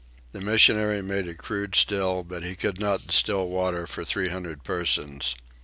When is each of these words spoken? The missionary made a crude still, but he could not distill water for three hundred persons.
The 0.31 0.41
missionary 0.41 1.03
made 1.03 1.27
a 1.27 1.35
crude 1.35 1.75
still, 1.75 2.23
but 2.23 2.41
he 2.43 2.55
could 2.55 2.79
not 2.79 3.05
distill 3.05 3.47
water 3.47 3.85
for 3.85 4.03
three 4.03 4.29
hundred 4.29 4.63
persons. 4.63 5.35